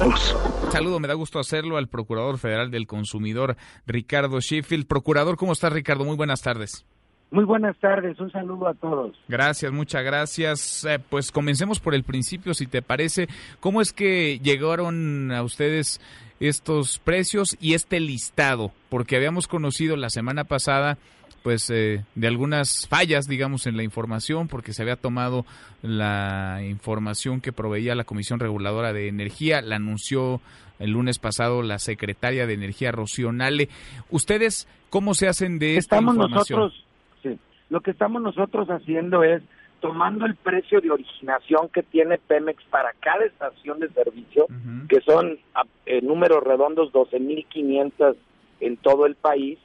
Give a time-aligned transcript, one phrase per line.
[0.00, 0.34] Cruz.
[0.70, 4.86] Saludo, me da gusto hacerlo al Procurador Federal del Consumidor, Ricardo Sheffield.
[4.86, 6.04] Procurador, ¿cómo estás, Ricardo?
[6.04, 6.86] Muy buenas tardes.
[7.30, 9.16] Muy buenas tardes, un saludo a todos.
[9.28, 10.84] Gracias, muchas gracias.
[10.84, 13.28] Eh, pues comencemos por el principio, si te parece.
[13.60, 16.00] ¿Cómo es que llegaron a ustedes
[16.40, 18.72] estos precios y este listado?
[18.88, 20.96] Porque habíamos conocido la semana pasada
[21.42, 25.44] pues eh, de algunas fallas, digamos, en la información, porque se había tomado
[25.82, 30.40] la información que proveía la Comisión Reguladora de Energía, la anunció
[30.78, 33.68] el lunes pasado la secretaria de Energía, Rocío Nale.
[34.10, 36.60] ¿Ustedes cómo se hacen de esta estamos información?
[36.60, 36.84] Nosotros,
[37.22, 37.38] sí,
[37.68, 39.42] lo que estamos nosotros haciendo es
[39.80, 44.46] tomando el precio de originación que tiene Pemex para cada estación de servicio,
[44.88, 48.16] que son a- eh, números redondos 12.500
[48.60, 49.58] en todo el país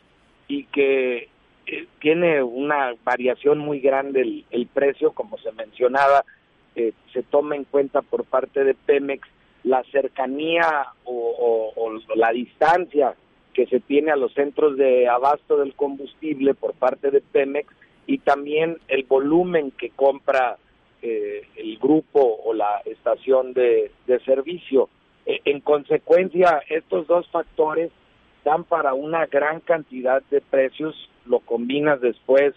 [0.48, 1.28] y que
[1.68, 6.24] eh, tiene una variación muy grande el, el precio, como se mencionaba,
[6.76, 9.28] eh, se toma en cuenta por parte de Pemex
[9.64, 11.74] la cercanía o,
[12.16, 13.16] la distancia
[13.54, 17.74] que se tiene a los centros de abasto del combustible por parte de Pemex
[18.06, 20.58] y también el volumen que compra
[21.02, 24.90] eh, el grupo o la estación de, de servicio.
[25.26, 27.92] Eh, en consecuencia, estos dos factores
[28.46, 32.54] dan para una gran cantidad de precios, lo combinas después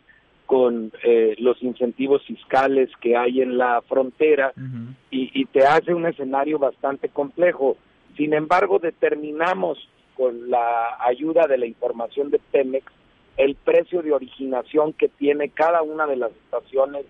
[0.46, 4.52] con eh, los incentivos fiscales que hay en la frontera
[5.10, 7.76] y, y te hace un escenario bastante complejo.
[8.16, 12.92] Sin embargo, determinamos con la ayuda de la información de Pemex
[13.36, 17.06] el precio de originación que tiene cada una de las estaciones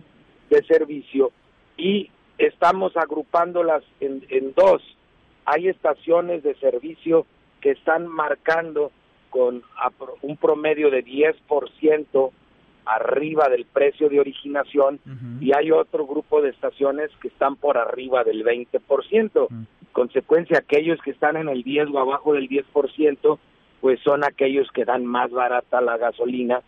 [0.51, 1.33] de servicio
[1.77, 4.83] y estamos agrupándolas en, en dos.
[5.47, 7.27] Hay estaciones de servicio
[7.61, 8.91] que están marcando
[9.31, 9.63] con
[10.23, 12.31] un promedio de 10%
[12.87, 14.99] arriba del precio de originación
[15.41, 19.47] y hay otro grupo de estaciones que están por arriba del 20%.
[19.51, 19.63] Mm.
[19.93, 23.39] Consecuencia, aquellos que están en el 10 o abajo del 10%,
[23.81, 26.63] pues son aquellos que dan más barata la gasolina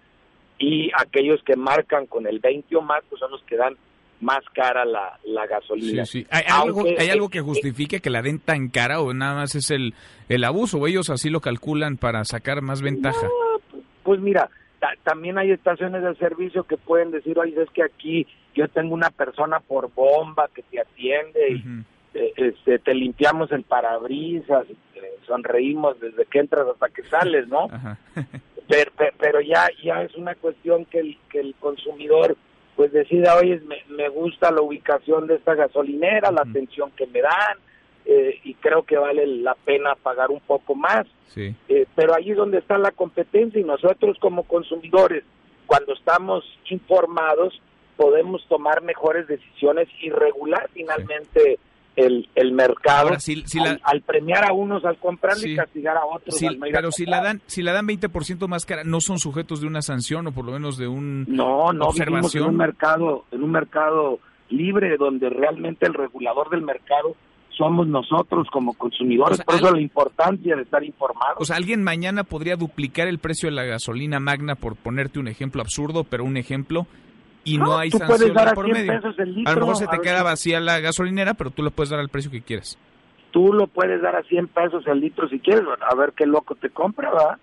[0.58, 3.76] y aquellos que marcan con el 20 o más, pues son los que dan
[4.20, 6.04] más cara la, la gasolina.
[6.04, 6.26] Sí, sí.
[6.30, 9.54] ¿Hay, algo, Aunque, ¿Hay algo que justifique que la den tan cara o nada más
[9.54, 9.94] es el,
[10.28, 13.26] el abuso o ellos así lo calculan para sacar más ventaja?
[13.26, 17.82] No, pues mira, ta- también hay estaciones de servicio que pueden decir, oye, es que
[17.82, 23.50] aquí yo tengo una persona por bomba que te atiende y eh, este, te limpiamos
[23.52, 24.66] el parabrisas,
[24.96, 27.64] eh, sonreímos desde que entras hasta que sales, ¿no?
[27.70, 27.96] Ajá.
[28.68, 32.36] Pero, pe- pero ya ya es una cuestión que el, que el consumidor
[32.76, 37.20] pues decida, oye, me, me gusta la ubicación de esta gasolinera, la atención que me
[37.20, 37.58] dan,
[38.06, 41.06] eh, y creo que vale la pena pagar un poco más.
[41.28, 41.54] Sí.
[41.68, 45.24] Eh, pero ahí es donde está la competencia y nosotros como consumidores,
[45.66, 47.60] cuando estamos informados,
[47.96, 51.58] podemos tomar mejores decisiones y regular finalmente
[51.96, 55.52] el, el mercado Ahora, si- si la- al, premiar a unos al comprarle Sí.
[55.52, 58.84] y castigar a otros Sí, pero si la dan si la dan 20% más cara,
[58.84, 62.34] no son sujetos de una sanción o por lo menos de un No, no vivimos
[62.34, 64.18] en un mercado, en un mercado
[64.48, 67.14] libre donde realmente el regulador del mercado
[67.56, 69.34] somos nosotros como consumidores.
[69.34, 71.36] O sea, Por eso al- la importancia de estar informados.
[71.38, 75.28] O sea, alguien mañana podría duplicar el precio de la gasolina magna por ponerte un
[75.28, 76.86] ejemplo absurdo, pero un ejemplo
[77.44, 78.92] y no, No, hay sanción puedes dar de por 100 medio.
[79.00, 81.70] pesos el a lo litro, mejor se te queda vacía la gasolinera, pero tú le
[81.70, 82.78] puedes dar al precio que quieras.
[83.32, 86.54] tú lo puedes dar a 100 pesos el litro si quieres, a ver qué loco
[86.56, 87.38] te compra, ¿verdad?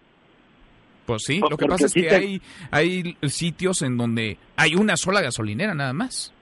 [1.06, 2.42] Pues sí, Pues lo que pasa es que te- hay,
[2.72, 6.34] hay sitios en donde hay una sola gasolinera nada más.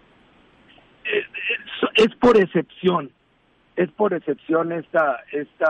[1.06, 1.26] es,
[2.08, 3.12] es por excepción,
[3.76, 5.68] es por excepción esta esta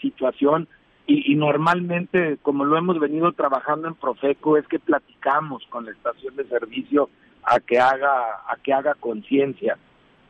[0.00, 0.68] situación
[1.14, 5.92] y, y normalmente como lo hemos venido trabajando en Profeco es que platicamos con la
[5.92, 7.08] estación de servicio
[7.44, 8.12] a que haga
[8.48, 9.76] a que haga conciencia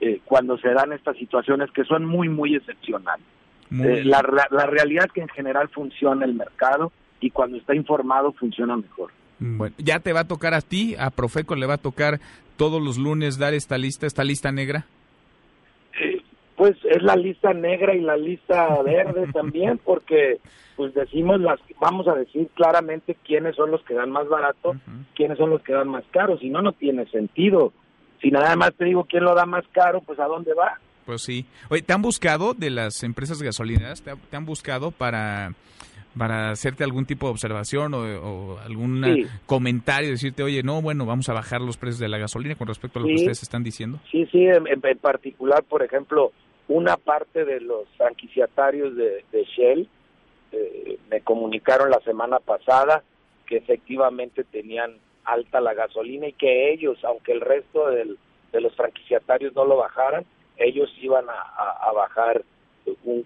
[0.00, 3.26] eh, cuando se dan estas situaciones que son muy muy excepcionales.
[3.70, 7.56] Muy- Eh, la, la, la realidad es que en general funciona el mercado y cuando
[7.58, 9.10] está informado funciona mejor.
[9.38, 12.20] Bueno, ya te va a tocar a ti, a Profeco le va a tocar
[12.56, 14.84] todos los lunes dar esta lista, esta lista negra.
[16.62, 20.38] Pues es la lista negra y la lista verde también, porque
[20.76, 24.76] pues decimos las, vamos a decir claramente quiénes son los que dan más barato,
[25.16, 27.72] quiénes son los que dan más caro, si no, no tiene sentido.
[28.20, 30.78] Si nada más te digo quién lo da más caro, pues a dónde va.
[31.04, 31.46] Pues sí.
[31.68, 34.00] Oye, ¿te han buscado de las empresas gasolineras?
[34.00, 35.54] ¿Te, ha- te han buscado para,
[36.16, 39.26] para hacerte algún tipo de observación o, o algún Sí.
[39.46, 40.10] comentario?
[40.10, 43.02] Decirte, oye, no, bueno, vamos a bajar los precios de la gasolina con respecto a
[43.02, 43.98] lo que ustedes están diciendo.
[44.12, 46.30] Sí, sí, en particular, por ejemplo,
[46.74, 49.88] una parte de los franquiciatarios de, de Shell
[50.52, 53.02] eh, me comunicaron la semana pasada
[53.46, 59.54] que efectivamente tenían alta la gasolina y que ellos, aunque el resto de los franquiciatarios
[59.54, 60.24] no lo bajaran,
[60.56, 62.42] ellos iban a, a- a bajar
[63.04, 63.24] un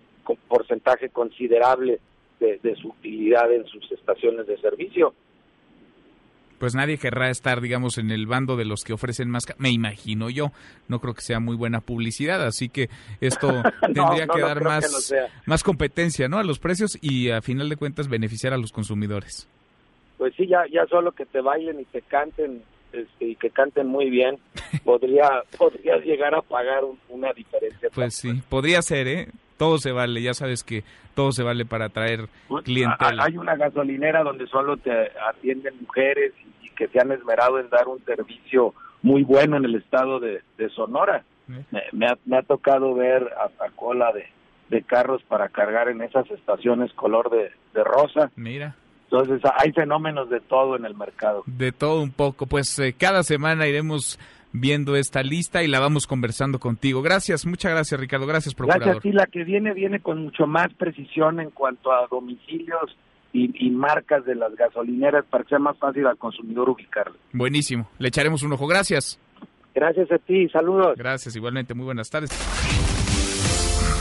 [0.48, 2.00] porcentaje considerable
[2.40, 5.14] de, de su utilidad en sus estaciones de servicio
[6.58, 10.30] pues nadie querrá estar, digamos, en el bando de los que ofrecen más, me imagino
[10.30, 10.52] yo.
[10.88, 12.88] No creo que sea muy buena publicidad, así que
[13.20, 13.48] esto
[13.80, 15.14] tendría que dar más,
[15.46, 16.38] más competencia, ¿no?
[16.38, 19.48] A los precios y a final de cuentas beneficiar a los consumidores.
[20.18, 22.62] Pues sí, ya, ya solo que te bailen y te canten
[22.92, 24.38] este, y que canten muy bien,
[24.84, 27.90] podría, podrías llegar a pagar una diferencia.
[27.94, 29.28] Pues sí, podría ser, ¿eh?
[29.56, 33.24] Todo se vale, ya sabes que todo se vale para atraer pues, clientela.
[33.24, 34.92] Hay una gasolinera donde solo te
[35.28, 36.32] atienden mujeres
[36.62, 40.42] y que se han esmerado en dar un servicio muy bueno en el estado de,
[40.74, 41.24] Sonora.
[41.48, 41.78] Eh.
[41.92, 44.26] Me, ha, tocado ver a, cola de,
[44.68, 48.30] de, carros para cargar en esas estaciones color de, de rosa.
[48.36, 48.74] Mira.
[49.10, 51.44] Entonces hay fenómenos de todo en el mercado.
[51.46, 52.46] De todo un poco.
[52.46, 54.18] Pues eh, cada semana iremos
[54.60, 57.02] viendo esta lista y la vamos conversando contigo.
[57.02, 58.86] Gracias, muchas gracias Ricardo, gracias procurador.
[58.86, 62.96] Gracias, sí, la que viene viene con mucho más precisión en cuanto a domicilios
[63.32, 67.16] y, marcas de las gasolineras para que sea más fácil al consumidor ubicarlo.
[67.32, 69.20] Buenísimo, le echaremos un ojo, gracias.
[69.74, 70.96] Gracias a ti, saludos.
[70.96, 72.30] Gracias, igualmente, muy buenas tardes.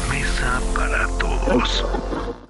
[0.09, 2.45] Mesa para todos.